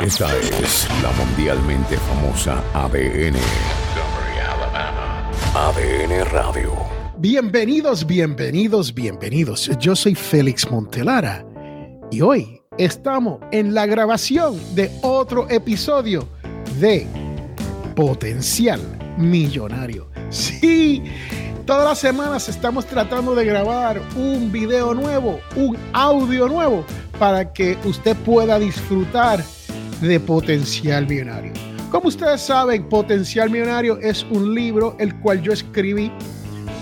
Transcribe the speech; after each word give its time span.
Esta 0.00 0.34
es 0.38 0.88
la 1.02 1.12
mundialmente 1.12 1.98
famosa 1.98 2.64
ADN. 2.72 3.36
ADN 5.54 6.24
Radio. 6.30 6.72
Bienvenidos, 7.18 8.06
bienvenidos, 8.06 8.94
bienvenidos. 8.94 9.70
Yo 9.78 9.94
soy 9.94 10.14
Félix 10.14 10.68
Montelara 10.70 11.44
y 12.10 12.22
hoy 12.22 12.62
estamos 12.78 13.40
en 13.52 13.74
la 13.74 13.84
grabación 13.84 14.58
de 14.74 14.90
otro 15.02 15.48
episodio 15.50 16.26
de 16.80 17.06
Potencial 17.94 18.80
Millonario. 19.18 20.08
Sí, 20.30 21.04
todas 21.66 21.84
las 21.84 21.98
semanas 21.98 22.48
estamos 22.48 22.86
tratando 22.86 23.34
de 23.34 23.44
grabar 23.44 24.00
un 24.16 24.50
video 24.50 24.94
nuevo, 24.94 25.38
un 25.54 25.76
audio 25.92 26.48
nuevo, 26.48 26.86
para 27.18 27.52
que 27.52 27.76
usted 27.84 28.16
pueda 28.16 28.58
disfrutar 28.58 29.44
de 30.02 30.20
Potencial 30.20 31.06
Millonario. 31.06 31.52
Como 31.90 32.08
ustedes 32.08 32.40
saben, 32.40 32.88
Potencial 32.88 33.50
Millonario 33.50 33.98
es 33.98 34.24
un 34.30 34.54
libro 34.54 34.96
el 34.98 35.14
cual 35.20 35.40
yo 35.42 35.52
escribí 35.52 36.10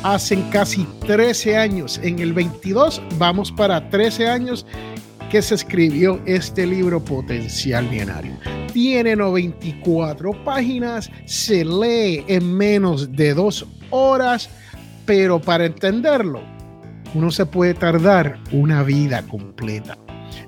hace 0.03 0.43
casi 0.51 0.87
13 1.07 1.57
años. 1.57 2.01
En 2.03 2.19
el 2.21 2.33
22 2.33 3.03
vamos 3.19 3.53
para 3.53 3.91
13 3.91 4.29
años 4.29 4.67
que 5.31 5.43
se 5.43 5.55
escribió 5.55 6.21
este 6.27 6.67
libro 6.67 7.05
Potencial 7.05 7.89
Millonario. 7.89 8.33
Tiene 8.73 9.15
94 9.17 10.45
páginas, 10.45 11.11
se 11.27 11.65
lee 11.65 12.25
en 12.27 12.57
menos 12.57 13.13
de 13.13 13.35
dos 13.35 13.67
horas, 13.91 14.49
pero 15.05 15.41
para 15.41 15.67
entenderlo, 15.67 16.41
uno 17.15 17.31
se 17.31 17.45
puede 17.47 17.75
tardar 17.75 18.39
una 18.53 18.83
vida 18.83 19.23
completa. 19.23 19.99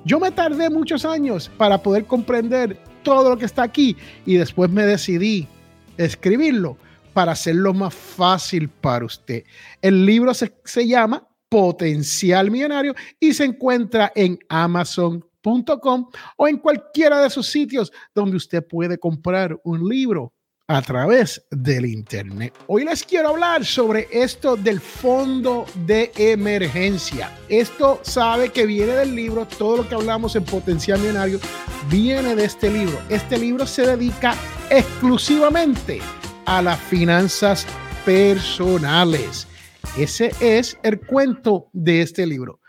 Yo 0.04 0.18
me 0.18 0.32
tardé 0.32 0.68
muchos 0.68 1.04
años 1.04 1.48
para 1.56 1.80
poder 1.80 2.06
comprender 2.06 2.76
todo 3.04 3.30
lo 3.30 3.38
que 3.38 3.44
está 3.44 3.62
aquí 3.62 3.96
y 4.26 4.34
después 4.34 4.68
me 4.68 4.84
decidí 4.84 5.46
escribirlo 5.96 6.76
para 7.12 7.32
hacerlo 7.32 7.72
más 7.72 7.94
fácil 7.94 8.68
para 8.68 9.04
usted. 9.04 9.44
El 9.80 10.04
libro 10.04 10.34
se, 10.34 10.52
se 10.64 10.88
llama 10.88 11.28
Potencial 11.48 12.50
Millonario 12.50 12.94
y 13.20 13.32
se 13.32 13.44
encuentra 13.44 14.10
en 14.16 14.38
amazon.com 14.48 16.10
o 16.36 16.48
en 16.48 16.56
cualquiera 16.56 17.20
de 17.20 17.28
esos 17.28 17.46
sitios 17.46 17.92
donde 18.12 18.36
usted 18.36 18.66
puede 18.66 18.98
comprar 18.98 19.60
un 19.62 19.88
libro 19.88 20.32
a 20.68 20.80
través 20.82 21.44
del 21.50 21.86
Internet. 21.86 22.54
Hoy 22.66 22.84
les 22.84 23.04
quiero 23.04 23.30
hablar 23.30 23.64
sobre 23.64 24.08
esto 24.10 24.56
del 24.56 24.80
fondo 24.80 25.66
de 25.86 26.12
emergencia. 26.16 27.30
Esto 27.48 28.00
sabe 28.02 28.50
que 28.50 28.66
viene 28.66 28.92
del 28.92 29.14
libro, 29.14 29.46
todo 29.46 29.78
lo 29.78 29.88
que 29.88 29.94
hablamos 29.94 30.36
en 30.36 30.44
Potencial 30.44 31.00
Millonario 31.00 31.40
viene 31.90 32.34
de 32.36 32.44
este 32.44 32.70
libro. 32.70 32.98
Este 33.08 33.38
libro 33.38 33.66
se 33.66 33.86
dedica 33.86 34.34
exclusivamente 34.70 36.00
a 36.46 36.62
las 36.62 36.80
finanzas 36.80 37.66
personales. 38.04 39.46
Ese 39.98 40.32
es 40.40 40.78
el 40.82 41.00
cuento 41.00 41.68
de 41.72 42.02
este 42.02 42.26
libro. 42.26 42.60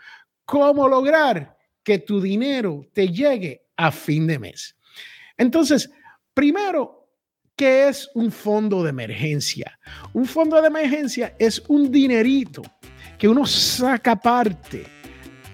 ¿Cómo 0.44 0.88
lograr 0.88 1.56
que 1.82 1.98
tu 1.98 2.20
dinero 2.20 2.86
te 2.92 3.08
llegue 3.08 3.66
a 3.76 3.90
fin 3.90 4.26
de 4.26 4.38
mes? 4.38 4.76
Entonces, 5.36 5.90
primero, 6.34 7.03
¿Qué 7.56 7.86
es 7.86 8.10
un 8.14 8.32
fondo 8.32 8.82
de 8.82 8.90
emergencia? 8.90 9.78
Un 10.12 10.26
fondo 10.26 10.60
de 10.60 10.66
emergencia 10.66 11.36
es 11.38 11.62
un 11.68 11.88
dinerito 11.88 12.62
que 13.16 13.28
uno 13.28 13.46
saca 13.46 14.10
aparte, 14.10 14.84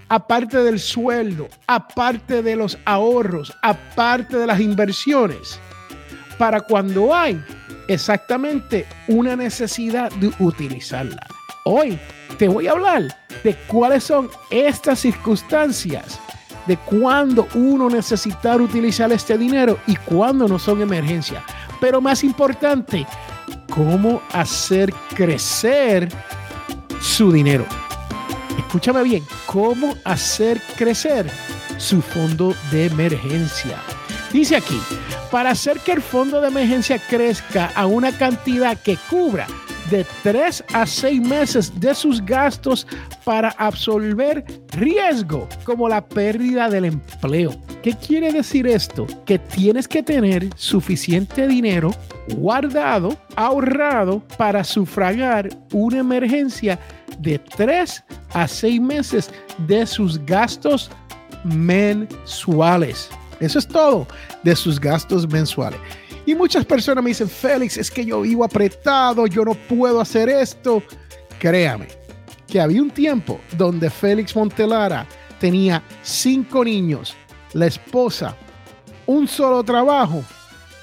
aparte 0.08 0.62
del 0.62 0.80
sueldo, 0.80 1.46
aparte 1.66 2.42
de 2.42 2.56
los 2.56 2.78
ahorros, 2.86 3.54
aparte 3.60 4.38
de 4.38 4.46
las 4.46 4.60
inversiones, 4.60 5.60
para 6.38 6.62
cuando 6.62 7.14
hay 7.14 7.38
exactamente 7.86 8.86
una 9.06 9.36
necesidad 9.36 10.10
de 10.12 10.32
utilizarla. 10.38 11.26
Hoy 11.66 11.98
te 12.38 12.48
voy 12.48 12.66
a 12.66 12.72
hablar 12.72 13.14
de 13.44 13.54
cuáles 13.68 14.04
son 14.04 14.30
estas 14.50 15.00
circunstancias 15.00 16.18
de 16.66 16.76
cuándo 16.76 17.48
uno 17.54 17.88
necesita 17.88 18.54
utilizar 18.56 19.10
este 19.12 19.36
dinero 19.36 19.78
y 19.86 19.96
cuándo 19.96 20.46
no 20.46 20.58
son 20.58 20.82
emergencias. 20.82 21.42
Pero 21.80 22.00
más 22.00 22.22
importante, 22.22 23.06
cómo 23.70 24.22
hacer 24.32 24.92
crecer 25.14 26.08
su 27.00 27.32
dinero. 27.32 27.64
Escúchame 28.58 29.02
bien, 29.02 29.24
cómo 29.46 29.96
hacer 30.04 30.60
crecer 30.76 31.30
su 31.78 32.02
fondo 32.02 32.54
de 32.70 32.86
emergencia. 32.86 33.78
Dice 34.32 34.56
aquí, 34.56 34.80
para 35.30 35.50
hacer 35.50 35.80
que 35.80 35.92
el 35.92 36.02
fondo 36.02 36.40
de 36.40 36.48
emergencia 36.48 36.98
crezca 36.98 37.72
a 37.74 37.86
una 37.86 38.12
cantidad 38.12 38.78
que 38.78 38.96
cubra 39.08 39.46
de 39.90 40.06
3 40.22 40.64
a 40.72 40.86
6 40.86 41.20
meses 41.20 41.80
de 41.80 41.94
sus 41.94 42.24
gastos 42.24 42.86
para 43.24 43.48
absorber 43.50 44.44
riesgo 44.68 45.48
como 45.64 45.88
la 45.88 46.06
pérdida 46.06 46.68
del 46.68 46.84
empleo. 46.84 47.50
¿Qué 47.82 47.94
quiere 47.94 48.30
decir 48.30 48.66
esto? 48.66 49.06
Que 49.24 49.38
tienes 49.38 49.88
que 49.88 50.02
tener 50.02 50.48
suficiente 50.54 51.48
dinero 51.48 51.90
guardado, 52.36 53.16
ahorrado 53.36 54.22
para 54.36 54.62
sufragar 54.64 55.48
una 55.72 56.00
emergencia 56.00 56.78
de 57.18 57.38
3 57.38 58.04
a 58.34 58.46
6 58.46 58.80
meses 58.80 59.30
de 59.66 59.86
sus 59.86 60.18
gastos 60.26 60.90
mensuales. 61.44 63.08
Eso 63.40 63.58
es 63.58 63.66
todo 63.66 64.06
de 64.42 64.54
sus 64.54 64.78
gastos 64.78 65.26
mensuales. 65.26 65.80
Y 66.26 66.34
muchas 66.34 66.66
personas 66.66 67.02
me 67.02 67.10
dicen, 67.10 67.30
Félix, 67.30 67.78
es 67.78 67.90
que 67.90 68.04
yo 68.04 68.20
vivo 68.20 68.44
apretado, 68.44 69.26
yo 69.26 69.42
no 69.42 69.54
puedo 69.54 70.02
hacer 70.02 70.28
esto. 70.28 70.82
Créame, 71.38 71.88
que 72.46 72.60
había 72.60 72.82
un 72.82 72.90
tiempo 72.90 73.40
donde 73.56 73.88
Félix 73.88 74.36
Montelara 74.36 75.06
tenía 75.40 75.82
cinco 76.02 76.62
niños, 76.62 77.16
la 77.52 77.66
esposa, 77.66 78.36
un 79.06 79.26
solo 79.26 79.62
trabajo 79.64 80.22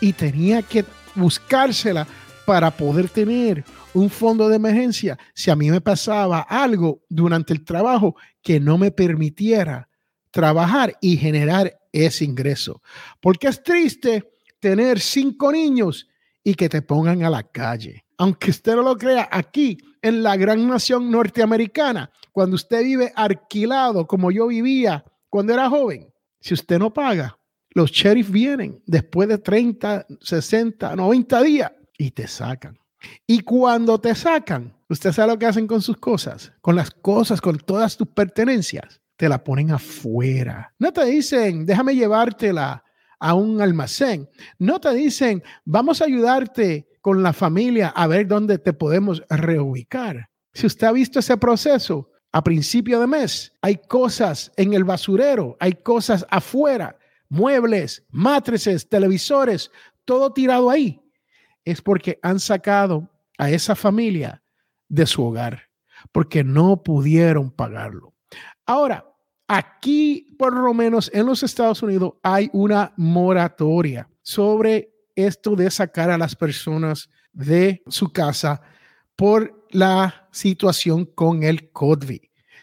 y 0.01 0.13
tenía 0.13 0.61
que 0.61 0.85
buscársela 1.15 2.07
para 2.45 2.71
poder 2.71 3.09
tener 3.09 3.63
un 3.93 4.09
fondo 4.09 4.47
de 4.47 4.55
emergencia 4.55 5.17
si 5.33 5.49
a 5.49 5.55
mí 5.55 5.71
me 5.71 5.81
pasaba 5.81 6.41
algo 6.41 7.01
durante 7.09 7.53
el 7.53 7.65
trabajo 7.65 8.15
que 8.41 8.59
no 8.59 8.77
me 8.77 8.91
permitiera 8.91 9.89
trabajar 10.31 10.95
y 11.01 11.17
generar 11.17 11.79
ese 11.91 12.25
ingreso. 12.25 12.81
Porque 13.19 13.47
es 13.47 13.63
triste 13.63 14.29
tener 14.59 14.99
cinco 14.99 15.51
niños 15.51 16.07
y 16.43 16.53
que 16.53 16.69
te 16.69 16.81
pongan 16.81 17.23
a 17.23 17.29
la 17.29 17.43
calle. 17.43 18.05
Aunque 18.17 18.51
usted 18.51 18.75
no 18.75 18.81
lo 18.81 18.97
crea, 18.97 19.27
aquí 19.31 19.77
en 20.01 20.23
la 20.23 20.37
gran 20.37 20.67
nación 20.67 21.11
norteamericana, 21.11 22.11
cuando 22.31 22.55
usted 22.55 22.83
vive 22.83 23.11
alquilado 23.15 24.07
como 24.07 24.31
yo 24.31 24.47
vivía 24.47 25.03
cuando 25.29 25.53
era 25.53 25.69
joven, 25.69 26.07
si 26.39 26.53
usted 26.53 26.79
no 26.79 26.93
paga, 26.93 27.37
los 27.71 27.91
sheriffs 27.91 28.31
vienen 28.31 28.81
después 28.85 29.27
de 29.27 29.37
30, 29.37 30.07
60, 30.19 30.95
90 30.95 31.43
días 31.43 31.71
y 31.97 32.11
te 32.11 32.27
sacan. 32.27 32.77
Y 33.25 33.41
cuando 33.41 33.99
te 33.99 34.15
sacan, 34.15 34.75
usted 34.89 35.11
sabe 35.11 35.33
lo 35.33 35.39
que 35.39 35.45
hacen 35.45 35.67
con 35.67 35.81
sus 35.81 35.97
cosas, 35.97 36.51
con 36.61 36.75
las 36.75 36.91
cosas, 36.91 37.41
con 37.41 37.57
todas 37.57 37.97
tus 37.97 38.07
pertenencias, 38.07 39.01
te 39.15 39.29
la 39.29 39.43
ponen 39.43 39.71
afuera. 39.71 40.73
No 40.79 40.91
te 40.91 41.05
dicen, 41.05 41.65
déjame 41.65 41.95
llevártela 41.95 42.83
a 43.19 43.33
un 43.33 43.61
almacén. 43.61 44.29
No 44.59 44.79
te 44.79 44.93
dicen, 44.93 45.43
vamos 45.65 46.01
a 46.01 46.05
ayudarte 46.05 46.87
con 47.01 47.23
la 47.23 47.33
familia 47.33 47.89
a 47.89 48.07
ver 48.07 48.27
dónde 48.27 48.57
te 48.57 48.73
podemos 48.73 49.23
reubicar. 49.29 50.29
Si 50.53 50.65
usted 50.65 50.87
ha 50.87 50.91
visto 50.91 51.19
ese 51.19 51.37
proceso, 51.37 52.11
a 52.31 52.43
principio 52.43 52.99
de 52.99 53.07
mes 53.07 53.53
hay 53.61 53.77
cosas 53.77 54.51
en 54.57 54.73
el 54.73 54.83
basurero, 54.83 55.57
hay 55.59 55.73
cosas 55.73 56.25
afuera, 56.29 56.97
muebles, 57.29 58.03
matrices, 58.09 58.87
televisores, 58.87 59.71
todo 60.05 60.31
tirado 60.33 60.69
ahí. 60.69 61.01
Es 61.65 61.81
porque 61.81 62.19
han 62.21 62.39
sacado 62.39 63.09
a 63.37 63.49
esa 63.49 63.75
familia 63.75 64.41
de 64.87 65.05
su 65.05 65.23
hogar, 65.23 65.63
porque 66.11 66.43
no 66.43 66.83
pudieron 66.83 67.51
pagarlo. 67.51 68.13
Ahora, 68.65 69.05
Aquí, 69.47 70.35
por 70.37 70.53
lo 70.53 70.73
menos 70.73 71.09
en 71.13 71.25
los 71.25 71.41
Estados 71.41 71.81
Unidos, 71.81 72.13
hay 72.21 72.49
una 72.51 72.93
moratoria 72.97 74.09
sobre 74.21 74.91
esto 75.15 75.55
de 75.55 75.71
sacar 75.71 76.11
a 76.11 76.17
las 76.17 76.35
personas 76.35 77.09
de 77.31 77.81
su 77.87 78.11
casa 78.11 78.61
por 79.15 79.56
la 79.71 80.27
situación 80.31 81.05
con 81.05 81.43
el 81.43 81.71
COVID. 81.71 82.21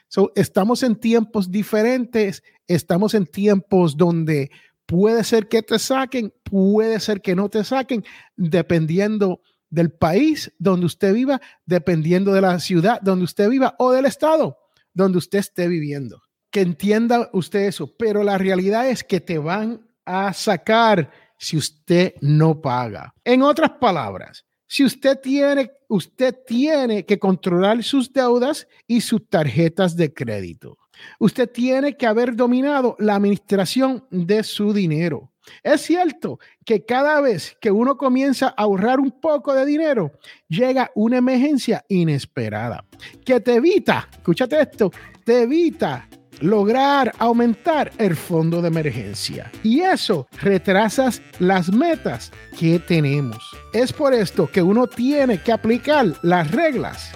So, 0.09 0.33
estamos 0.37 0.83
en 0.83 0.97
tiempos 0.97 1.51
diferentes, 1.51 2.43
estamos 2.67 3.15
en 3.15 3.27
tiempos 3.27 3.97
donde 3.97 4.51
puede 4.87 5.25
ser 5.25 5.49
que 5.49 5.63
te 5.63 5.79
saquen, 5.79 6.33
puede 6.45 7.01
ser 7.01 7.21
que 7.21 7.35
no 7.35 7.49
te 7.49 7.65
saquen, 7.65 8.05
dependiendo 8.37 9.41
del 9.71 9.91
país 9.91 10.53
donde 10.59 10.87
usted 10.87 11.13
viva, 11.13 11.41
dependiendo 11.67 12.33
de 12.33 12.41
la 12.41 12.61
ciudad 12.61 13.01
donde 13.01 13.25
usted 13.25 13.49
viva 13.49 13.75
o 13.79 13.91
del 13.91 14.07
estado 14.07 14.59
donde 14.93 15.19
usted 15.19 15.41
esté 15.41 15.67
viviendo 15.67 16.23
que 16.55 16.61
entienda 16.61 17.31
usted 17.33 17.67
eso, 17.67 17.93
pero 17.99 18.23
la 18.23 18.39
realidad 18.39 18.89
es 18.89 19.03
que 19.03 19.21
te 19.21 19.39
van 19.39 19.85
a 20.05 20.33
sacar 20.33 21.11
si 21.37 21.57
usted 21.57 22.15
no 22.21 22.61
paga. 22.61 23.13
En 23.25 23.43
otras 23.43 23.71
palabras, 23.81 24.47
si 24.67 24.85
usted 24.85 25.21
tiene, 25.21 25.71
usted 25.89 26.35
tiene 26.47 27.05
que 27.05 27.19
controlar 27.19 27.83
sus 27.83 28.13
deudas 28.13 28.67
y 28.87 29.01
sus 29.01 29.29
tarjetas 29.29 29.97
de 29.97 30.13
crédito. 30.13 30.79
Usted 31.19 31.51
tiene 31.51 31.97
que 31.97 32.07
haber 32.07 32.35
dominado 32.35 32.97
la 32.99 33.17
administración 33.17 34.05
de 34.11 34.43
su 34.43 34.73
dinero. 34.73 35.31
Es 35.63 35.83
cierto 35.83 36.39
que 36.65 36.85
cada 36.85 37.21
vez 37.21 37.57
que 37.61 37.71
uno 37.71 37.97
comienza 37.97 38.49
a 38.49 38.63
ahorrar 38.63 38.99
un 38.99 39.11
poco 39.11 39.55
de 39.55 39.67
dinero, 39.67 40.13
llega 40.49 40.91
una 40.95 41.19
emergencia 41.19 41.85
inesperada 41.89 42.85
que 43.25 43.41
te 43.41 43.55
evita, 43.55 44.09
escúchate 44.11 44.61
esto, 44.61 44.91
te 45.25 45.43
evita 45.43 46.09
lograr 46.41 47.13
aumentar 47.19 47.91
el 47.99 48.17
fondo 48.17 48.63
de 48.63 48.69
emergencia. 48.69 49.51
Y 49.63 49.81
eso 49.81 50.27
retrasas 50.41 51.23
las 51.39 51.73
metas 51.73 52.33
que 52.59 52.79
tenemos. 52.79 53.57
Es 53.73 53.93
por 53.93 54.15
esto 54.15 54.51
que 54.51 54.63
uno 54.63 54.87
tiene 54.87 55.43
que 55.43 55.53
aplicar 55.53 56.07
las 56.23 56.51
reglas 56.51 57.13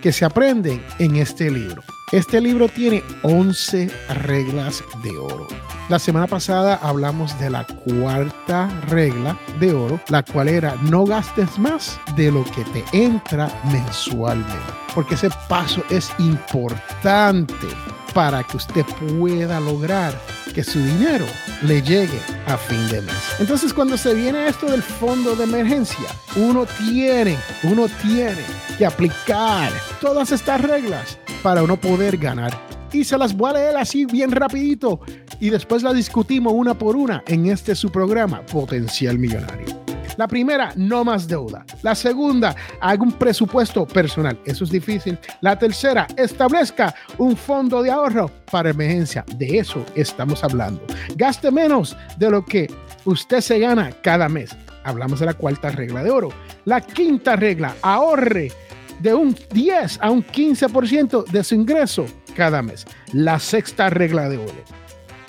que 0.00 0.12
se 0.12 0.24
aprenden 0.24 0.82
en 0.98 1.16
este 1.16 1.50
libro. 1.50 1.82
Este 2.12 2.40
libro 2.40 2.68
tiene 2.68 3.04
11 3.22 3.88
reglas 4.24 4.82
de 5.04 5.16
oro. 5.16 5.46
La 5.88 6.00
semana 6.00 6.26
pasada 6.26 6.74
hablamos 6.82 7.38
de 7.38 7.50
la 7.50 7.64
cuarta 7.64 8.68
regla 8.88 9.38
de 9.60 9.72
oro, 9.72 10.00
la 10.08 10.24
cual 10.24 10.48
era 10.48 10.74
no 10.82 11.04
gastes 11.04 11.56
más 11.58 12.00
de 12.16 12.32
lo 12.32 12.44
que 12.44 12.64
te 12.64 12.84
entra 12.92 13.48
mensualmente, 13.70 14.54
porque 14.92 15.14
ese 15.14 15.30
paso 15.48 15.84
es 15.90 16.12
importante 16.18 17.68
para 18.14 18.42
que 18.42 18.56
usted 18.56 18.84
pueda 19.18 19.60
lograr 19.60 20.18
que 20.54 20.64
su 20.64 20.82
dinero 20.82 21.26
le 21.62 21.80
llegue 21.82 22.18
a 22.46 22.56
fin 22.56 22.88
de 22.88 23.02
mes. 23.02 23.14
Entonces, 23.38 23.72
cuando 23.72 23.96
se 23.96 24.14
viene 24.14 24.48
esto 24.48 24.66
del 24.66 24.82
fondo 24.82 25.36
de 25.36 25.44
emergencia, 25.44 26.08
uno 26.36 26.66
tiene, 26.66 27.36
uno 27.62 27.86
tiene 28.02 28.42
que 28.76 28.86
aplicar 28.86 29.70
todas 30.00 30.32
estas 30.32 30.60
reglas 30.60 31.18
para 31.42 31.62
uno 31.62 31.76
poder 31.76 32.16
ganar. 32.16 32.58
Y 32.92 33.04
se 33.04 33.16
las 33.16 33.36
voy 33.36 33.50
a 33.50 33.54
leer 33.54 33.76
así 33.76 34.04
bien 34.04 34.32
rapidito 34.32 35.00
y 35.38 35.50
después 35.50 35.82
las 35.82 35.94
discutimos 35.94 36.52
una 36.52 36.74
por 36.74 36.96
una 36.96 37.22
en 37.26 37.46
este 37.46 37.74
su 37.76 37.90
programa 37.90 38.42
Potencial 38.42 39.18
Millonario. 39.18 39.89
La 40.20 40.28
primera, 40.28 40.74
no 40.76 41.02
más 41.02 41.26
deuda. 41.26 41.64
La 41.80 41.94
segunda, 41.94 42.54
haga 42.78 43.02
un 43.02 43.12
presupuesto 43.12 43.86
personal. 43.86 44.38
Eso 44.44 44.64
es 44.64 44.70
difícil. 44.70 45.18
La 45.40 45.58
tercera, 45.58 46.06
establezca 46.14 46.94
un 47.16 47.34
fondo 47.34 47.82
de 47.82 47.90
ahorro 47.90 48.30
para 48.50 48.68
emergencia. 48.68 49.24
De 49.38 49.56
eso 49.56 49.82
estamos 49.94 50.44
hablando. 50.44 50.82
Gaste 51.16 51.50
menos 51.50 51.96
de 52.18 52.30
lo 52.30 52.44
que 52.44 52.70
usted 53.06 53.40
se 53.40 53.60
gana 53.60 53.92
cada 54.02 54.28
mes. 54.28 54.54
Hablamos 54.84 55.20
de 55.20 55.24
la 55.24 55.32
cuarta 55.32 55.70
regla 55.70 56.02
de 56.02 56.10
oro. 56.10 56.28
La 56.66 56.82
quinta 56.82 57.34
regla, 57.34 57.74
ahorre 57.80 58.52
de 58.98 59.14
un 59.14 59.34
10 59.54 60.00
a 60.02 60.10
un 60.10 60.22
15% 60.22 61.24
de 61.28 61.42
su 61.42 61.54
ingreso 61.54 62.04
cada 62.36 62.60
mes. 62.60 62.84
La 63.14 63.38
sexta 63.38 63.88
regla 63.88 64.28
de 64.28 64.36
oro. 64.36 64.64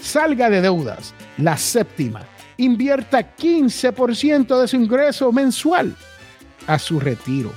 Salga 0.01 0.49
de 0.49 0.59
deudas. 0.59 1.13
La 1.37 1.55
séptima. 1.55 2.25
Invierta 2.61 3.35
15% 3.35 4.61
de 4.61 4.67
su 4.67 4.75
ingreso 4.75 5.31
mensual 5.31 5.95
a 6.67 6.77
su 6.77 6.99
retiro. 6.99 7.51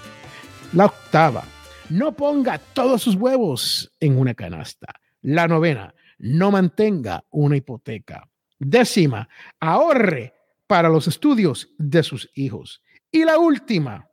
La 0.73 0.87
octava. 0.87 1.45
No 1.91 2.17
ponga 2.17 2.57
todos 2.57 3.03
sus 3.03 3.15
huevos 3.15 3.93
en 4.01 4.19
una 4.19 4.33
canasta. 4.33 4.95
La 5.21 5.47
novena. 5.47 5.95
No 6.17 6.51
mantenga 6.51 7.23
una 7.29 7.59
hipoteca. 7.59 8.31
Décima. 8.59 9.29
Ahorre 9.61 10.33
para 10.67 10.89
los 10.89 11.07
estudios 11.07 11.69
de 11.77 12.03
sus 12.03 12.31
hijos. 12.33 12.81
Y 13.11 13.27
la 13.27 13.39
última 13.39 14.09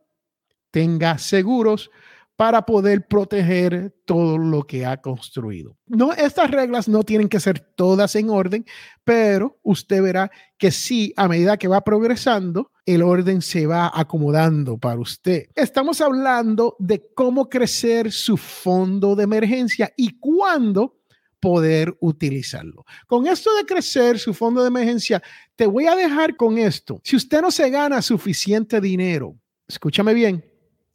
tenga 0.70 1.16
seguros 1.16 1.90
para 2.36 2.62
poder 2.62 3.06
proteger 3.06 3.94
todo 4.04 4.38
lo 4.38 4.64
que 4.64 4.84
ha 4.86 5.00
construido. 5.00 5.76
No, 5.86 6.12
estas 6.12 6.50
reglas 6.50 6.88
no 6.88 7.02
tienen 7.02 7.28
que 7.28 7.40
ser 7.40 7.60
todas 7.60 8.16
en 8.16 8.30
orden, 8.30 8.64
pero 9.04 9.58
usted 9.62 10.02
verá 10.02 10.30
que 10.58 10.70
sí, 10.70 11.12
a 11.16 11.28
medida 11.28 11.56
que 11.56 11.68
va 11.68 11.82
progresando, 11.82 12.72
el 12.86 13.02
orden 13.02 13.42
se 13.42 13.66
va 13.66 13.90
acomodando 13.94 14.78
para 14.78 14.98
usted. 14.98 15.46
Estamos 15.54 16.00
hablando 16.00 16.76
de 16.78 17.12
cómo 17.14 17.48
crecer 17.48 18.10
su 18.10 18.36
fondo 18.36 19.14
de 19.14 19.24
emergencia 19.24 19.92
y 19.96 20.18
cuándo 20.18 20.98
poder 21.38 21.96
utilizarlo. 22.00 22.84
Con 23.08 23.26
esto 23.26 23.54
de 23.56 23.66
crecer 23.66 24.18
su 24.18 24.32
fondo 24.32 24.62
de 24.62 24.68
emergencia, 24.68 25.22
te 25.56 25.66
voy 25.66 25.86
a 25.86 25.96
dejar 25.96 26.36
con 26.36 26.56
esto. 26.56 27.00
Si 27.02 27.16
usted 27.16 27.42
no 27.42 27.50
se 27.50 27.68
gana 27.68 28.00
suficiente 28.00 28.80
dinero, 28.80 29.36
escúchame 29.66 30.14
bien, 30.14 30.44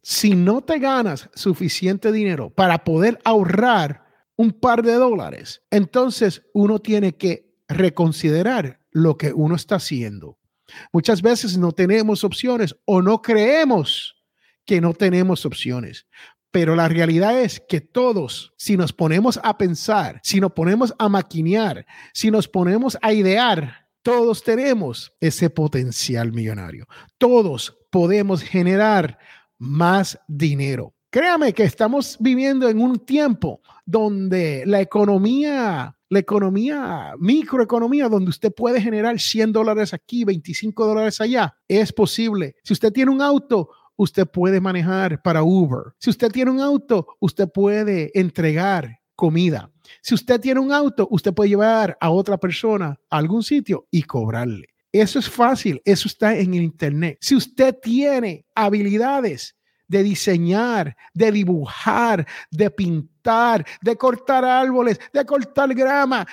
si 0.08 0.34
no 0.34 0.62
te 0.62 0.78
ganas 0.78 1.28
suficiente 1.34 2.10
dinero 2.10 2.48
para 2.48 2.82
poder 2.82 3.18
ahorrar 3.24 4.06
un 4.36 4.52
par 4.52 4.82
de 4.82 4.94
dólares, 4.94 5.60
entonces 5.70 6.46
uno 6.54 6.78
tiene 6.78 7.18
que 7.18 7.52
reconsiderar 7.68 8.80
lo 8.90 9.18
que 9.18 9.34
uno 9.34 9.54
está 9.54 9.74
haciendo. 9.74 10.38
Muchas 10.94 11.20
veces 11.20 11.58
no 11.58 11.72
tenemos 11.72 12.24
opciones 12.24 12.74
o 12.86 13.02
no 13.02 13.20
creemos 13.20 14.16
que 14.64 14.80
no 14.80 14.94
tenemos 14.94 15.44
opciones. 15.44 16.06
Pero 16.50 16.74
la 16.74 16.88
realidad 16.88 17.38
es 17.38 17.60
que 17.68 17.82
todos, 17.82 18.54
si 18.56 18.78
nos 18.78 18.94
ponemos 18.94 19.38
a 19.42 19.58
pensar, 19.58 20.20
si 20.22 20.40
nos 20.40 20.52
ponemos 20.52 20.94
a 20.98 21.10
maquinear, 21.10 21.84
si 22.14 22.30
nos 22.30 22.48
ponemos 22.48 22.96
a 23.02 23.12
idear, 23.12 23.90
todos 24.00 24.42
tenemos 24.42 25.12
ese 25.20 25.50
potencial 25.50 26.32
millonario. 26.32 26.86
Todos 27.18 27.76
podemos 27.90 28.42
generar 28.42 29.18
más 29.58 30.18
dinero. 30.26 30.94
Créame 31.10 31.52
que 31.52 31.64
estamos 31.64 32.16
viviendo 32.20 32.68
en 32.68 32.80
un 32.80 32.98
tiempo 32.98 33.62
donde 33.86 34.64
la 34.66 34.80
economía, 34.80 35.96
la 36.10 36.18
economía, 36.18 37.14
microeconomía, 37.18 38.08
donde 38.08 38.28
usted 38.30 38.52
puede 38.52 38.80
generar 38.80 39.18
100 39.18 39.52
dólares 39.52 39.94
aquí, 39.94 40.24
25 40.24 40.86
dólares 40.86 41.20
allá, 41.20 41.56
es 41.66 41.92
posible. 41.92 42.56
Si 42.62 42.74
usted 42.74 42.92
tiene 42.92 43.10
un 43.10 43.22
auto, 43.22 43.70
usted 43.96 44.26
puede 44.26 44.60
manejar 44.60 45.22
para 45.22 45.42
Uber. 45.42 45.94
Si 45.98 46.10
usted 46.10 46.30
tiene 46.30 46.50
un 46.50 46.60
auto, 46.60 47.06
usted 47.20 47.48
puede 47.48 48.10
entregar 48.18 49.00
comida. 49.14 49.70
Si 50.02 50.14
usted 50.14 50.40
tiene 50.40 50.60
un 50.60 50.72
auto, 50.72 51.08
usted 51.10 51.34
puede 51.34 51.50
llevar 51.50 51.96
a 52.00 52.10
otra 52.10 52.38
persona 52.38 53.00
a 53.10 53.16
algún 53.16 53.42
sitio 53.42 53.86
y 53.90 54.02
cobrarle. 54.02 54.68
Eso 54.92 55.18
es 55.18 55.28
fácil, 55.28 55.82
eso 55.84 56.08
está 56.08 56.36
en 56.36 56.54
el 56.54 56.62
Internet. 56.62 57.18
Si 57.20 57.34
usted 57.34 57.76
tiene 57.82 58.46
habilidades 58.54 59.57
de 59.88 60.02
diseñar, 60.02 60.96
de 61.14 61.32
dibujar, 61.32 62.26
de 62.50 62.70
pintar, 62.70 63.66
de 63.82 63.96
cortar 63.96 64.44
árboles, 64.44 65.00
de 65.12 65.24
cortar 65.24 65.74
grama, 65.74 66.26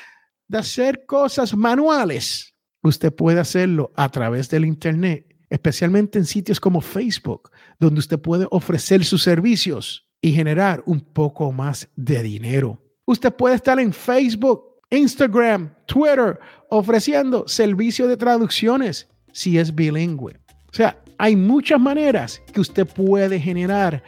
de 0.48 0.58
hacer 0.60 1.06
cosas 1.06 1.56
manuales, 1.56 2.54
usted 2.82 3.14
puede 3.14 3.40
hacerlo 3.40 3.92
a 3.96 4.10
través 4.10 4.50
del 4.50 4.66
Internet, 4.66 5.36
especialmente 5.50 6.20
en 6.20 6.26
sitios 6.26 6.60
como 6.60 6.82
Facebook, 6.82 7.50
donde 7.80 8.00
usted 8.00 8.20
puede 8.20 8.48
ofrecer 8.52 9.04
sus 9.04 9.24
servicios 9.24 10.08
y 10.22 10.34
generar 10.34 10.84
un 10.86 11.00
poco 11.00 11.52
más 11.52 11.88
de 11.96 12.22
dinero. 12.22 12.82
Usted 13.06 13.34
puede 13.34 13.56
estar 13.56 13.80
en 13.80 13.94
Facebook 13.94 14.76
Instagram, 14.90 15.74
Twitter, 15.86 16.40
ofreciendo 16.70 17.48
servicio 17.48 18.08
de 18.08 18.18
traducciones 18.18 19.08
si 19.32 19.58
es 19.58 19.74
bilingüe. 19.74 20.40
O 20.70 20.74
sea, 20.74 21.02
hay 21.18 21.36
muchas 21.36 21.80
maneras 21.80 22.42
que 22.54 22.62
usted 22.62 22.86
puede 22.86 23.40
generar 23.40 24.04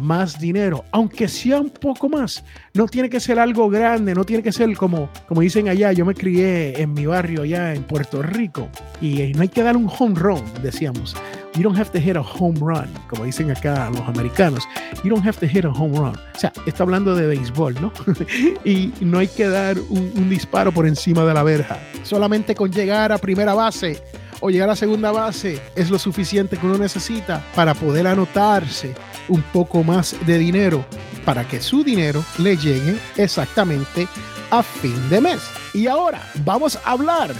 más 0.00 0.38
dinero, 0.38 0.84
aunque 0.90 1.28
sea 1.28 1.60
un 1.60 1.70
poco 1.70 2.08
más. 2.08 2.44
No 2.74 2.86
tiene 2.86 3.10
que 3.10 3.20
ser 3.20 3.38
algo 3.38 3.68
grande, 3.68 4.14
no 4.14 4.24
tiene 4.24 4.42
que 4.42 4.52
ser 4.52 4.74
como, 4.76 5.10
como 5.28 5.40
dicen 5.40 5.68
allá, 5.68 5.92
yo 5.92 6.04
me 6.04 6.14
crié 6.14 6.80
en 6.80 6.94
mi 6.94 7.06
barrio 7.06 7.42
allá 7.42 7.74
en 7.74 7.82
Puerto 7.84 8.22
Rico 8.22 8.68
y 9.00 9.32
no 9.34 9.42
hay 9.42 9.48
que 9.48 9.62
dar 9.62 9.76
un 9.76 9.90
home 9.98 10.14
run, 10.18 10.42
decíamos. 10.62 11.14
You 11.54 11.62
don't 11.62 11.78
have 11.78 11.90
to 11.90 12.00
hit 12.00 12.16
a 12.16 12.22
home 12.22 12.58
run, 12.60 12.88
como 13.10 13.24
dicen 13.24 13.50
acá 13.50 13.90
los 13.90 14.00
americanos. 14.08 14.66
You 15.04 15.10
don't 15.10 15.26
have 15.26 15.38
to 15.38 15.46
hit 15.46 15.66
a 15.66 15.68
home 15.68 15.98
run. 15.98 16.16
O 16.34 16.38
sea, 16.38 16.50
está 16.64 16.82
hablando 16.82 17.14
de 17.14 17.26
béisbol, 17.26 17.74
¿no? 17.78 17.92
y 18.64 18.90
no 19.02 19.18
hay 19.18 19.28
que 19.28 19.46
dar 19.46 19.78
un, 19.90 20.12
un 20.16 20.30
disparo 20.30 20.72
por 20.72 20.86
encima 20.86 21.26
de 21.26 21.34
la 21.34 21.42
verja. 21.42 21.78
Solamente 22.04 22.54
con 22.54 22.72
llegar 22.72 23.12
a 23.12 23.18
primera 23.18 23.52
base 23.52 24.02
o 24.42 24.50
llegar 24.50 24.68
a 24.68 24.76
segunda 24.76 25.10
base 25.12 25.58
es 25.74 25.88
lo 25.88 25.98
suficiente 25.98 26.58
que 26.58 26.66
uno 26.66 26.76
necesita 26.76 27.42
para 27.54 27.74
poder 27.74 28.06
anotarse 28.06 28.92
un 29.28 29.40
poco 29.40 29.82
más 29.82 30.14
de 30.26 30.36
dinero 30.36 30.84
para 31.24 31.46
que 31.46 31.60
su 31.60 31.82
dinero 31.84 32.24
le 32.38 32.56
llegue 32.56 32.98
exactamente 33.16 34.08
a 34.50 34.62
fin 34.62 35.08
de 35.08 35.20
mes. 35.20 35.40
Y 35.72 35.86
ahora 35.86 36.20
vamos 36.44 36.76
a 36.84 36.90
hablar 36.90 37.32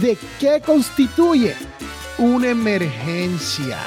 de 0.00 0.16
qué 0.40 0.60
constituye 0.64 1.54
una 2.18 2.48
emergencia. 2.48 3.78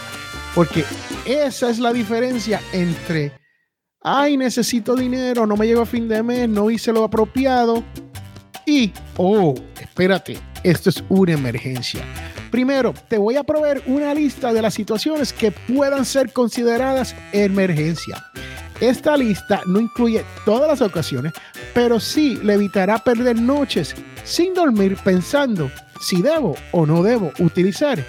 Porque 0.54 0.86
esa 1.26 1.70
es 1.70 1.80
la 1.80 1.92
diferencia 1.92 2.62
entre, 2.74 3.32
ay, 4.02 4.38
necesito 4.38 4.96
dinero, 4.96 5.48
no 5.48 5.56
me 5.56 5.66
llego 5.66 5.82
a 5.82 5.86
fin 5.86 6.08
de 6.08 6.22
mes, 6.22 6.48
no 6.48 6.70
hice 6.70 6.92
lo 6.92 7.04
apropiado. 7.04 7.84
Y, 8.66 8.94
oh, 9.18 9.56
espérate, 9.80 10.38
esto 10.64 10.90
es 10.90 11.04
una 11.10 11.34
emergencia. 11.34 12.06
Primero, 12.52 12.94
te 13.08 13.18
voy 13.18 13.38
a 13.38 13.44
proveer 13.44 13.82
una 13.88 14.14
lista 14.14 14.52
de 14.52 14.62
las 14.62 14.74
situaciones 14.74 15.32
que 15.32 15.52
puedan 15.52 16.04
ser 16.04 16.34
consideradas 16.34 17.16
emergencia. 17.32 18.24
Esta 18.82 19.16
lista 19.16 19.62
no 19.66 19.80
incluye 19.80 20.26
todas 20.44 20.68
las 20.68 20.82
ocasiones, 20.82 21.32
pero 21.74 22.00
sí 22.00 22.38
le 22.44 22.56
evitará 22.56 22.98
perder 22.98 23.40
noches 23.40 23.96
sin 24.26 24.54
dormir 24.54 24.98
pensando 25.02 25.72
si 26.02 26.22
debo 26.22 26.56
o 26.72 26.86
no 26.86 27.04
debo 27.04 27.32
utilizar 27.40 28.04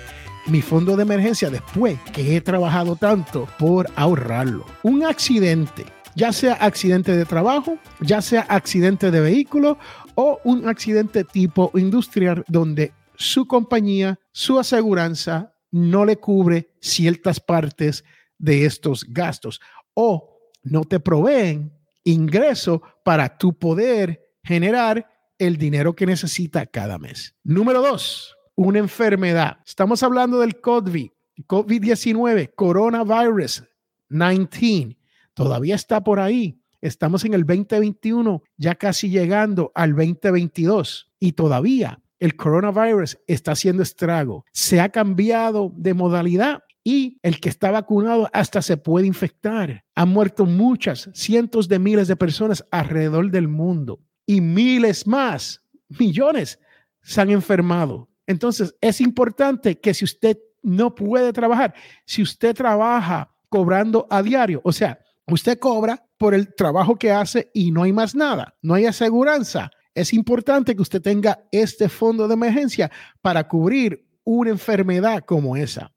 mi 0.48 0.60
fondo 0.60 0.96
de 0.96 1.04
emergencia 1.04 1.48
después 1.48 2.00
que 2.12 2.36
he 2.36 2.40
trabajado 2.40 2.96
tanto 2.96 3.46
por 3.60 3.88
ahorrarlo. 3.94 4.66
Un 4.82 5.04
accidente, 5.04 5.84
ya 6.16 6.32
sea 6.32 6.54
accidente 6.54 7.16
de 7.16 7.24
trabajo, 7.26 7.78
ya 8.00 8.20
sea 8.20 8.40
accidente 8.48 9.12
de 9.12 9.20
vehículo 9.20 9.78
o 10.16 10.40
un 10.42 10.66
accidente 10.68 11.22
tipo 11.22 11.70
industrial 11.74 12.44
donde 12.48 12.92
su 13.14 13.46
compañía, 13.46 14.18
su 14.32 14.58
aseguranza 14.58 15.54
no 15.70 16.04
le 16.04 16.16
cubre 16.16 16.74
ciertas 16.80 17.40
partes 17.40 18.04
de 18.38 18.64
estos 18.64 19.04
gastos 19.04 19.60
o 19.94 20.38
no 20.62 20.84
te 20.84 21.00
proveen 21.00 21.72
ingreso 22.04 22.82
para 23.04 23.36
tu 23.38 23.58
poder 23.58 24.20
generar 24.42 25.08
el 25.38 25.56
dinero 25.56 25.94
que 25.94 26.06
necesita 26.06 26.66
cada 26.66 26.98
mes. 26.98 27.34
Número 27.42 27.80
dos, 27.80 28.36
una 28.54 28.78
enfermedad. 28.78 29.58
Estamos 29.66 30.02
hablando 30.02 30.40
del 30.40 30.60
COVID, 30.60 31.10
COVID-19, 31.46 32.54
coronavirus 32.54 33.64
19. 34.08 34.98
Todavía 35.34 35.74
está 35.74 36.04
por 36.04 36.20
ahí. 36.20 36.60
Estamos 36.80 37.24
en 37.24 37.34
el 37.34 37.44
2021, 37.46 38.42
ya 38.56 38.74
casi 38.74 39.08
llegando 39.08 39.70
al 39.74 39.94
2022 39.94 41.10
y 41.20 41.32
todavía 41.32 42.01
el 42.22 42.36
coronavirus 42.36 43.18
está 43.26 43.50
haciendo 43.50 43.82
estrago. 43.82 44.44
Se 44.52 44.80
ha 44.80 44.90
cambiado 44.90 45.72
de 45.74 45.92
modalidad 45.92 46.62
y 46.84 47.18
el 47.24 47.40
que 47.40 47.48
está 47.48 47.72
vacunado 47.72 48.30
hasta 48.32 48.62
se 48.62 48.76
puede 48.76 49.08
infectar. 49.08 49.84
Han 49.96 50.10
muerto 50.10 50.46
muchas, 50.46 51.10
cientos 51.14 51.66
de 51.66 51.80
miles 51.80 52.06
de 52.06 52.14
personas 52.14 52.64
alrededor 52.70 53.28
del 53.32 53.48
mundo 53.48 53.98
y 54.24 54.40
miles 54.40 55.04
más, 55.04 55.64
millones, 55.88 56.60
se 57.02 57.20
han 57.20 57.30
enfermado. 57.30 58.08
Entonces, 58.28 58.72
es 58.80 59.00
importante 59.00 59.80
que 59.80 59.92
si 59.92 60.04
usted 60.04 60.38
no 60.62 60.94
puede 60.94 61.32
trabajar, 61.32 61.74
si 62.06 62.22
usted 62.22 62.54
trabaja 62.54 63.34
cobrando 63.48 64.06
a 64.08 64.22
diario, 64.22 64.60
o 64.62 64.70
sea, 64.70 65.00
usted 65.26 65.58
cobra 65.58 66.06
por 66.18 66.34
el 66.34 66.54
trabajo 66.54 66.94
que 66.94 67.10
hace 67.10 67.50
y 67.52 67.72
no 67.72 67.82
hay 67.82 67.92
más 67.92 68.14
nada, 68.14 68.54
no 68.62 68.74
hay 68.74 68.86
aseguranza, 68.86 69.72
es 69.94 70.12
importante 70.12 70.74
que 70.74 70.82
usted 70.82 71.02
tenga 71.02 71.44
este 71.52 71.88
fondo 71.88 72.26
de 72.28 72.34
emergencia 72.34 72.90
para 73.20 73.46
cubrir 73.48 74.06
una 74.24 74.50
enfermedad 74.50 75.24
como 75.24 75.56
esa. 75.56 75.92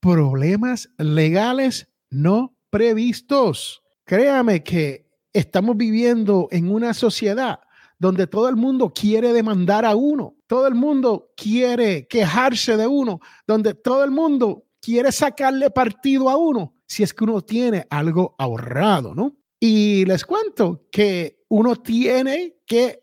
Problemas 0.00 0.88
legales 0.98 1.88
no 2.10 2.56
previstos. 2.70 3.82
Créame 4.04 4.62
que 4.62 5.08
estamos 5.32 5.76
viviendo 5.76 6.48
en 6.50 6.70
una 6.70 6.94
sociedad 6.94 7.60
donde 7.98 8.26
todo 8.26 8.48
el 8.48 8.56
mundo 8.56 8.92
quiere 8.92 9.32
demandar 9.32 9.84
a 9.84 9.94
uno, 9.94 10.34
todo 10.48 10.66
el 10.66 10.74
mundo 10.74 11.30
quiere 11.36 12.08
quejarse 12.08 12.76
de 12.76 12.88
uno, 12.88 13.20
donde 13.46 13.74
todo 13.74 14.02
el 14.02 14.10
mundo 14.10 14.64
quiere 14.80 15.12
sacarle 15.12 15.70
partido 15.70 16.28
a 16.28 16.36
uno 16.36 16.74
si 16.92 17.02
es 17.02 17.14
que 17.14 17.24
uno 17.24 17.40
tiene 17.40 17.86
algo 17.88 18.34
ahorrado, 18.38 19.14
¿no? 19.14 19.36
Y 19.58 20.04
les 20.04 20.24
cuento 20.24 20.88
que 20.90 21.38
uno 21.48 21.76
tiene 21.76 22.56
que 22.66 23.01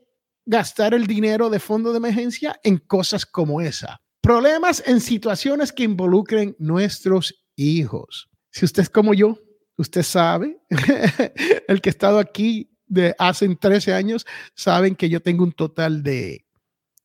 gastar 0.49 0.95
el 0.95 1.05
dinero 1.05 1.51
de 1.51 1.59
fondo 1.59 1.91
de 1.91 1.97
emergencia 1.97 2.59
en 2.63 2.77
cosas 2.77 3.23
como 3.23 3.61
esa. 3.61 4.01
Problemas 4.19 4.81
en 4.87 4.99
situaciones 4.99 5.71
que 5.71 5.83
involucren 5.83 6.55
nuestros 6.57 7.45
hijos. 7.55 8.31
Si 8.49 8.65
usted 8.65 8.81
es 8.81 8.89
como 8.89 9.13
yo, 9.13 9.37
usted 9.77 10.01
sabe, 10.01 10.59
el 11.67 11.81
que 11.81 11.89
ha 11.89 11.91
estado 11.91 12.17
aquí 12.17 12.71
de 12.87 13.13
hace 13.19 13.47
13 13.55 13.93
años, 13.93 14.25
saben 14.55 14.95
que 14.95 15.07
yo 15.07 15.21
tengo 15.21 15.43
un 15.43 15.51
total 15.51 16.01
de 16.01 16.43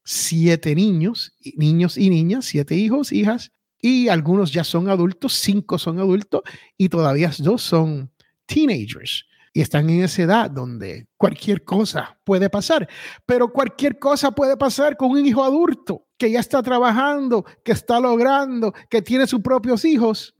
siete 0.04 0.74
niños, 0.74 1.36
niños 1.54 1.98
y 1.98 2.08
niñas, 2.08 2.46
siete 2.46 2.74
hijos, 2.76 3.12
hijas, 3.12 3.52
y 3.78 4.08
algunos 4.08 4.54
ya 4.54 4.64
son 4.64 4.88
adultos, 4.88 5.34
cinco 5.34 5.76
son 5.78 5.98
adultos 5.98 6.40
y 6.78 6.88
todavía 6.88 7.30
dos 7.40 7.60
son 7.60 8.10
teenagers 8.46 9.26
y 9.56 9.61
están 9.61 9.88
en 9.88 10.02
esa 10.02 10.23
edad 10.23 10.50
donde 10.50 11.06
cualquier 11.16 11.62
cosa 11.62 12.18
puede 12.25 12.50
pasar, 12.50 12.88
pero 13.25 13.52
cualquier 13.52 14.00
cosa 14.00 14.32
puede 14.32 14.56
pasar 14.56 14.96
con 14.96 15.12
un 15.12 15.25
hijo 15.25 15.44
adulto 15.44 16.08
que 16.18 16.32
ya 16.32 16.40
está 16.40 16.61
trabajando, 16.61 17.44
que 17.64 17.70
está 17.70 18.00
logrando, 18.00 18.75
que 18.90 19.00
tiene 19.00 19.28
sus 19.28 19.40
propios 19.40 19.84
hijos 19.84 20.34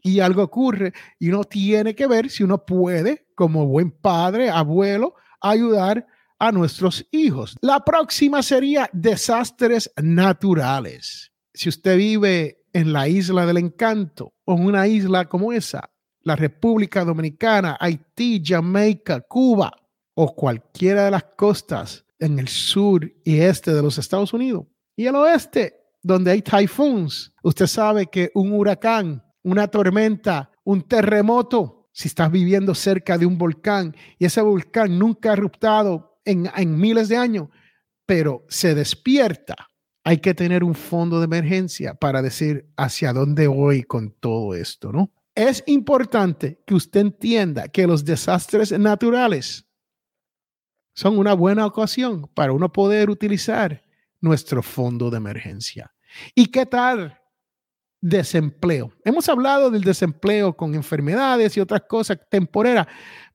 y 0.00 0.20
algo 0.20 0.44
ocurre 0.44 0.92
y 1.18 1.30
uno 1.30 1.42
tiene 1.42 1.96
que 1.96 2.06
ver 2.06 2.30
si 2.30 2.44
uno 2.44 2.64
puede, 2.64 3.26
como 3.34 3.66
buen 3.66 3.90
padre, 3.90 4.50
abuelo, 4.50 5.14
ayudar 5.40 6.06
a 6.38 6.52
nuestros 6.52 7.04
hijos. 7.10 7.56
La 7.60 7.84
próxima 7.84 8.40
sería 8.40 8.88
desastres 8.92 9.92
naturales. 10.00 11.32
Si 11.52 11.68
usted 11.68 11.96
vive 11.96 12.62
en 12.72 12.92
la 12.92 13.08
isla 13.08 13.46
del 13.46 13.58
encanto 13.58 14.32
o 14.44 14.54
en 14.54 14.64
una 14.64 14.86
isla 14.86 15.28
como 15.28 15.52
esa, 15.52 15.89
la 16.22 16.36
República 16.36 17.04
Dominicana, 17.04 17.76
Haití, 17.80 18.42
Jamaica, 18.44 19.20
Cuba 19.20 19.72
o 20.14 20.34
cualquiera 20.34 21.04
de 21.04 21.10
las 21.10 21.24
costas 21.36 22.04
en 22.18 22.38
el 22.38 22.48
sur 22.48 23.10
y 23.24 23.38
este 23.38 23.72
de 23.72 23.82
los 23.82 23.98
Estados 23.98 24.32
Unidos. 24.32 24.66
Y 24.96 25.06
el 25.06 25.16
oeste, 25.16 25.80
donde 26.02 26.30
hay 26.30 26.42
typhoons. 26.42 27.32
Usted 27.42 27.66
sabe 27.66 28.06
que 28.06 28.30
un 28.34 28.52
huracán, 28.52 29.24
una 29.42 29.68
tormenta, 29.68 30.50
un 30.64 30.82
terremoto, 30.82 31.88
si 31.92 32.08
estás 32.08 32.30
viviendo 32.30 32.74
cerca 32.74 33.18
de 33.18 33.26
un 33.26 33.36
volcán 33.36 33.94
y 34.18 34.24
ese 34.24 34.40
volcán 34.40 34.98
nunca 34.98 35.30
ha 35.30 35.34
eruptado 35.34 36.20
en, 36.24 36.50
en 36.56 36.78
miles 36.78 37.08
de 37.08 37.16
años, 37.16 37.48
pero 38.06 38.44
se 38.48 38.74
despierta, 38.74 39.68
hay 40.04 40.18
que 40.18 40.34
tener 40.34 40.64
un 40.64 40.74
fondo 40.74 41.18
de 41.18 41.24
emergencia 41.24 41.94
para 41.94 42.22
decir 42.22 42.70
hacia 42.76 43.12
dónde 43.12 43.46
voy 43.46 43.82
con 43.82 44.12
todo 44.12 44.54
esto, 44.54 44.92
¿no? 44.92 45.12
Es 45.48 45.62
importante 45.66 46.62
que 46.66 46.74
usted 46.74 47.00
entienda 47.00 47.68
que 47.68 47.86
los 47.86 48.04
desastres 48.04 48.78
naturales 48.78 49.66
son 50.92 51.18
una 51.18 51.32
buena 51.32 51.64
ocasión 51.64 52.28
para 52.34 52.52
uno 52.52 52.70
poder 52.70 53.08
utilizar 53.08 53.82
nuestro 54.20 54.62
fondo 54.62 55.08
de 55.08 55.16
emergencia. 55.16 55.94
¿Y 56.34 56.46
qué 56.46 56.66
tal 56.66 57.18
desempleo? 58.02 58.92
Hemos 59.02 59.28
hablado 59.30 59.70
del 59.70 59.82
desempleo 59.82 60.54
con 60.54 60.74
enfermedades 60.74 61.56
y 61.56 61.60
otras 61.60 61.82
cosas 61.88 62.18
temporeras, 62.28 62.86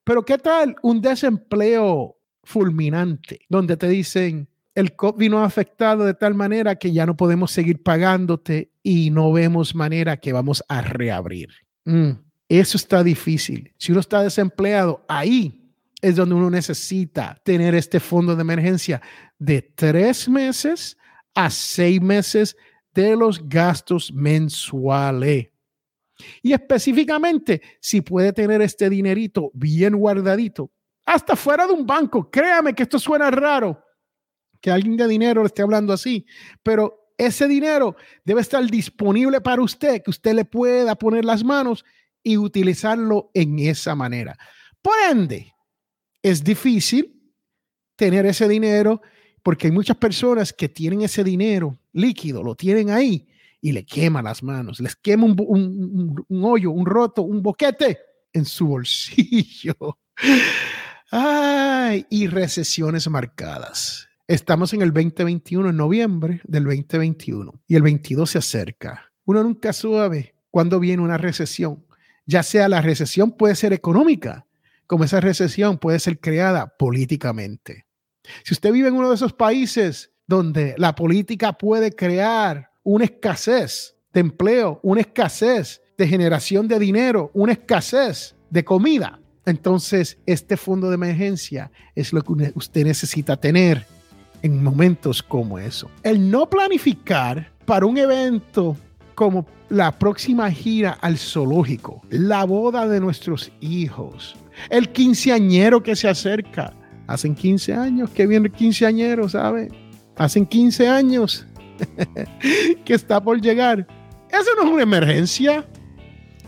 pero 0.04 0.24
¿qué 0.24 0.38
tal 0.38 0.76
un 0.84 1.02
desempleo 1.02 2.18
fulminante 2.44 3.40
donde 3.50 3.78
te 3.78 3.88
dicen 3.88 4.48
el 4.76 4.96
COVID 4.96 5.32
no 5.32 5.40
ha 5.40 5.46
afectado 5.46 6.04
de 6.04 6.14
tal 6.14 6.36
manera 6.36 6.76
que 6.76 6.92
ya 6.92 7.08
no 7.08 7.18
podemos 7.18 7.50
seguir 7.50 7.82
pagándote 7.82 8.74
y 8.84 9.10
no 9.10 9.32
vemos 9.32 9.74
manera 9.74 10.18
que 10.18 10.34
vamos 10.34 10.64
a 10.68 10.82
reabrir? 10.82 11.65
Mm, 11.86 12.12
eso 12.50 12.77
está 12.77 13.04
difícil. 13.04 13.74
Si 13.77 13.92
uno 13.92 14.01
está 14.01 14.22
desempleado, 14.22 15.06
ahí 15.08 15.72
es 16.01 16.15
donde 16.15 16.36
uno 16.36 16.50
necesita 16.50 17.39
tener 17.44 17.74
este 17.74 18.00
fondo 18.00 18.36
de 18.36 18.42
emergencia 18.42 19.01
de 19.39 19.62
tres 19.62 20.27
meses 20.30 20.98
a 21.34 21.50
seis 21.50 22.01
meses 22.01 22.56
de 22.94 23.15
los 23.15 23.48
gastos 23.48 24.12
mensuales. 24.13 25.50
Y 26.42 26.54
específicamente, 26.54 27.62
si 27.82 28.01
puede 28.01 28.32
tener 28.32 28.62
este 28.62 28.89
dinerito 28.89 29.51
bien 29.54 29.96
guardadito, 29.96 30.72
hasta 31.06 31.36
fuera 31.36 31.68
de 31.68 31.74
un 31.74 31.86
banco, 31.86 32.30
créame 32.32 32.74
que 32.74 32.84
esto 32.84 32.98
suena 32.98 33.30
raro, 33.30 33.84
que 34.62 34.72
alguien 34.72 34.98
de 34.98 35.08
dinero 35.08 35.42
le 35.42 35.48
esté 35.48 35.62
hablando 35.62 35.94
así, 35.94 36.25
pero 36.63 37.05
ese 37.18 37.48
dinero 37.48 37.96
debe 38.24 38.42
estar 38.42 38.64
disponible 38.70 39.42
para 39.42 39.62
usted, 39.62 40.02
que 40.04 40.12
usted 40.12 40.34
le 40.34 40.46
pueda 40.46 40.96
poner 40.96 41.26
las 41.26 41.44
manos 41.44 41.86
y 42.24 42.38
utilizarlo 42.38 43.32
en 43.34 43.60
esa 43.60 43.96
manera. 43.96 44.38
Por 44.82 44.96
ende, 45.10 45.54
es 46.22 46.44
difícil 46.44 47.22
tener 47.96 48.26
ese 48.26 48.48
dinero 48.48 49.02
porque 49.44 49.68
hay 49.68 49.72
muchas 49.72 49.98
personas 49.98 50.52
que 50.52 50.68
tienen 50.68 51.02
ese 51.02 51.24
dinero 51.24 51.78
líquido, 51.94 52.44
lo 52.44 52.56
tienen 52.56 52.90
ahí 52.90 53.28
y 53.62 53.72
le 53.72 53.86
queman 53.86 54.26
las 54.26 54.44
manos, 54.44 54.80
les 54.80 54.96
quema 54.96 55.26
un, 55.26 56.26
un 56.28 56.44
hoyo, 56.44 56.72
un 56.72 56.86
roto, 56.86 57.22
un 57.22 57.42
boquete 57.42 58.00
en 58.34 58.46
su 58.46 58.68
bolsillo. 58.68 59.76
Ay, 61.12 62.06
y 62.10 62.28
recesiones 62.28 63.08
marcadas. 63.08 64.10
Estamos 64.27 64.74
en 64.74 64.82
el 64.82 64.91
2021, 64.91 65.70
en 65.70 65.77
noviembre 65.77 66.41
del 66.46 66.63
2021, 66.63 67.62
y 67.67 67.75
el 67.75 67.84
22 67.84 68.32
se 68.32 68.39
acerca. 68.39 69.12
Uno 69.24 69.44
nunca 69.44 69.72
sabe 69.72 70.34
cuándo 70.50 70.79
viene 70.79 71.03
una 71.03 71.20
recesión. 71.20 71.86
Ya 72.25 72.41
sea 72.41 72.67
la 72.67 72.82
recesión 72.82 73.34
puede 73.34 73.53
ser 73.53 73.72
económica, 73.72 74.48
como 74.88 75.03
esa 75.03 75.20
recesión 75.20 75.77
puede 75.77 76.00
ser 76.00 76.20
creada 76.20 76.75
políticamente. 76.75 77.86
Si 78.44 78.55
usted 78.55 78.72
vive 78.72 78.88
en 78.88 78.96
uno 78.96 79.10
de 79.10 79.15
esos 79.15 79.32
países 79.32 80.12
donde 80.25 80.74
la 80.79 80.96
política 80.96 81.53
puede 81.53 81.91
crear 81.91 82.72
una 82.82 83.05
escasez 83.05 83.96
de 84.12 84.22
empleo, 84.22 84.79
una 84.82 85.01
escasez 85.01 85.84
de 86.00 86.08
generación 86.08 86.67
de 86.67 86.79
dinero, 86.79 87.29
una 87.36 87.51
escasez 87.51 88.36
de 88.50 88.65
comida. 88.65 89.20
Entonces, 89.46 90.17
este 90.25 90.58
fondo 90.58 90.89
de 90.89 90.96
emergencia 90.96 91.72
es 91.94 92.12
lo 92.12 92.24
que 92.24 92.51
usted 92.55 92.86
necesita 92.86 93.38
tener 93.38 93.86
en 94.42 94.63
momentos 94.63 95.22
como 95.24 95.60
eso. 95.60 95.89
El 96.04 96.30
no 96.30 96.50
planificar 96.50 97.51
para 97.65 97.86
un 97.86 97.98
evento 97.98 98.77
como 99.15 99.46
la 99.70 99.92
próxima 99.92 100.51
gira 100.51 100.98
al 101.01 101.18
zoológico, 101.18 102.01
la 102.10 102.44
boda 102.44 102.88
de 102.88 103.00
nuestros 103.00 103.51
hijos, 103.62 104.36
el 104.70 104.89
quinceañero 104.89 105.82
que 105.82 105.96
se 105.96 106.08
acerca. 106.08 106.74
Hacen 107.08 107.36
15 107.36 107.74
años 107.74 108.10
que 108.10 108.25
viene 108.25 108.48
el 108.48 108.51
quinceañero, 108.51 109.30
¿sabe? 109.30 109.70
Hacen 110.18 110.46
15 110.46 110.88
años 110.88 111.46
que 112.86 112.94
está 112.94 113.22
por 113.22 113.39
llegar. 113.39 113.86
Eso 114.30 114.50
no 114.58 114.63
es 114.63 114.74
una 114.74 114.84
emergencia. 114.84 115.65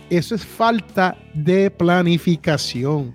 Eso 0.10 0.36
es 0.36 0.46
falta 0.46 1.18
de 1.34 1.70
planificación. 1.70 3.14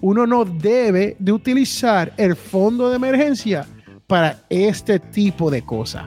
Uno 0.00 0.26
no 0.26 0.44
debe 0.44 1.16
de 1.18 1.32
utilizar 1.32 2.12
el 2.16 2.36
fondo 2.36 2.88
de 2.88 2.96
emergencia 2.96 3.66
para 4.06 4.38
este 4.48 4.98
tipo 4.98 5.50
de 5.50 5.62
cosas. 5.62 6.04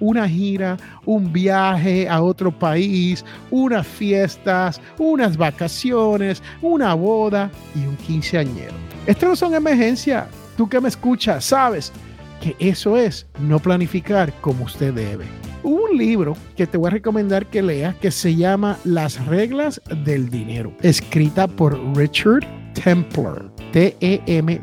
Una 0.00 0.28
gira, 0.28 0.78
un 1.04 1.32
viaje 1.32 2.08
a 2.08 2.22
otro 2.22 2.50
país, 2.50 3.24
unas 3.50 3.86
fiestas, 3.86 4.80
unas 4.98 5.36
vacaciones, 5.36 6.42
una 6.62 6.94
boda 6.94 7.50
y 7.74 7.80
un 7.86 7.96
quinceañero. 7.96 8.74
Estas 9.06 9.28
no 9.28 9.36
son 9.36 9.54
emergencias. 9.54 10.26
Tú 10.56 10.68
que 10.68 10.80
me 10.80 10.88
escuchas, 10.88 11.44
sabes 11.44 11.92
que 12.40 12.56
eso 12.58 12.96
es 12.96 13.26
no 13.38 13.58
planificar 13.58 14.32
como 14.40 14.64
usted 14.64 14.94
debe. 14.94 15.26
Hubo 15.62 15.84
un 15.90 15.98
libro 15.98 16.36
que 16.56 16.66
te 16.66 16.78
voy 16.78 16.88
a 16.88 16.92
recomendar 16.92 17.44
que 17.46 17.62
leas 17.62 17.94
que 17.96 18.10
se 18.10 18.34
llama 18.34 18.78
Las 18.84 19.26
reglas 19.26 19.80
del 20.04 20.30
dinero, 20.30 20.72
escrita 20.80 21.46
por 21.46 21.78
Richard 21.94 22.46
Templer, 22.72 23.50
T-E-M-P-L-A-R, 23.72 24.60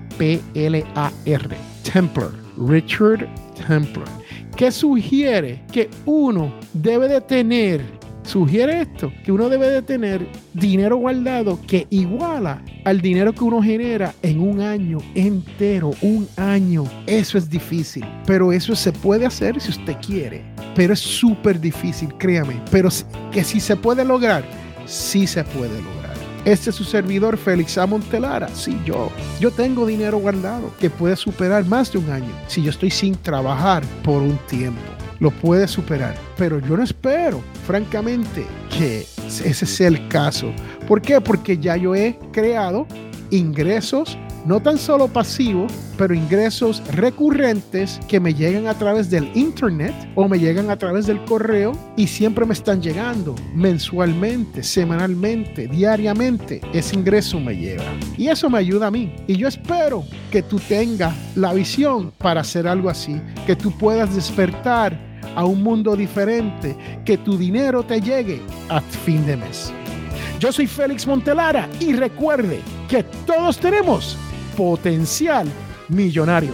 Templer, 1.91 2.46
Richard 2.57 3.27
Templer, 3.67 4.07
que 4.55 4.71
sugiere 4.71 5.63
que 5.71 5.89
uno 6.05 6.53
debe 6.73 7.07
de 7.07 7.21
tener 7.21 7.97
sugiere 8.27 8.81
esto, 8.81 9.11
que 9.23 9.31
uno 9.31 9.47
debe 9.47 9.69
de 9.69 9.81
tener 9.81 10.27
dinero 10.53 10.97
guardado 10.97 11.59
que 11.65 11.87
iguala 11.89 12.61
al 12.83 13.01
dinero 13.01 13.33
que 13.33 13.43
uno 13.43 13.61
genera 13.63 14.13
en 14.21 14.41
un 14.41 14.59
año 14.59 14.99
entero, 15.15 15.91
un 16.01 16.27
año. 16.35 16.83
Eso 17.05 17.37
es 17.37 17.49
difícil, 17.49 18.05
pero 18.25 18.51
eso 18.51 18.75
se 18.75 18.91
puede 18.91 19.25
hacer 19.25 19.59
si 19.61 19.71
usted 19.71 19.95
quiere, 20.05 20.43
pero 20.75 20.93
es 20.93 20.99
súper 20.99 21.59
difícil, 21.59 22.13
créame, 22.17 22.61
pero 22.69 22.89
que 23.31 23.43
si 23.43 23.59
se 23.59 23.75
puede 23.75 24.03
lograr, 24.03 24.43
sí 24.85 25.25
se 25.25 25.43
puede 25.43 25.81
lograr. 25.81 26.06
Este 26.47 26.69
es 26.69 26.77
su 26.77 26.85
servidor 26.85 27.35
Félix 27.35 27.77
A. 27.77 27.85
Montelara. 27.85 28.47
Sí, 28.55 28.79
yo. 28.85 29.11
Yo 29.37 29.51
tengo 29.51 29.85
dinero 29.85 30.17
guardado 30.17 30.71
que 30.79 30.89
puede 30.89 31.17
superar 31.17 31.65
más 31.65 31.91
de 31.91 31.97
un 31.97 32.09
año 32.09 32.33
si 32.47 32.63
yo 32.63 32.69
estoy 32.69 32.89
sin 32.89 33.15
trabajar 33.15 33.83
por 34.01 34.21
un 34.21 34.37
tiempo 34.47 34.79
lo 35.19 35.31
puede 35.31 35.67
superar. 35.67 36.15
Pero 36.37 36.59
yo 36.59 36.77
no 36.77 36.83
espero, 36.83 37.41
francamente, 37.65 38.45
que 38.69 38.99
ese 39.27 39.65
sea 39.65 39.87
el 39.87 40.07
caso. 40.07 40.53
¿Por 40.87 41.01
qué? 41.01 41.19
Porque 41.19 41.57
ya 41.57 41.75
yo 41.75 41.95
he 41.95 42.17
creado 42.31 42.85
ingresos 43.31 44.17
no 44.47 44.61
tan 44.61 44.77
solo 44.77 45.09
pasivos, 45.09 45.73
pero 45.97 46.13
ingresos 46.13 46.81
recurrentes 46.93 47.99
que 48.07 48.21
me 48.21 48.33
llegan 48.33 48.67
a 48.67 48.75
través 48.75 49.09
del 49.09 49.29
internet 49.35 49.93
o 50.15 50.29
me 50.29 50.39
llegan 50.39 50.69
a 50.69 50.77
través 50.77 51.05
del 51.05 51.21
correo 51.25 51.73
y 51.97 52.07
siempre 52.07 52.45
me 52.45 52.53
están 52.53 52.81
llegando 52.81 53.35
mensualmente, 53.53 54.63
semanalmente, 54.63 55.67
diariamente. 55.67 56.61
Ese 56.73 56.95
ingreso 56.95 57.41
me 57.41 57.57
llega 57.57 57.83
y 58.17 58.29
eso 58.29 58.49
me 58.49 58.59
ayuda 58.59 58.87
a 58.87 58.91
mí. 58.91 59.13
Y 59.27 59.35
yo 59.35 59.49
espero 59.49 60.05
que 60.31 60.41
tú 60.41 60.59
tengas 60.59 61.13
la 61.35 61.53
visión 61.53 62.13
para 62.17 62.39
hacer 62.39 62.69
algo 62.69 62.89
así, 62.89 63.21
que 63.45 63.57
tú 63.57 63.77
puedas 63.77 64.15
despertar 64.15 64.97
a 65.35 65.43
un 65.43 65.61
mundo 65.61 65.93
diferente, 65.93 66.77
que 67.03 67.17
tu 67.17 67.37
dinero 67.37 67.83
te 67.83 67.99
llegue 67.99 68.41
a 68.69 68.79
fin 68.79 69.25
de 69.25 69.35
mes. 69.35 69.73
Yo 70.39 70.53
soy 70.53 70.67
Félix 70.67 71.05
Montelara 71.05 71.67
y 71.81 71.91
recuerde 71.91 72.61
que 72.87 73.03
todos 73.25 73.57
tenemos 73.57 74.17
potencial 74.57 75.47
millonario. 75.87 76.53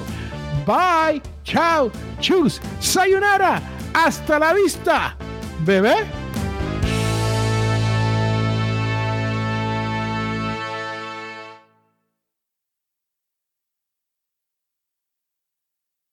Bye, 0.67 1.21
chao, 1.43 1.89
chus, 2.19 2.61
sayonara, 2.79 3.61
hasta 3.93 4.37
la 4.37 4.53
vista, 4.53 5.15
bebé. 5.65 6.22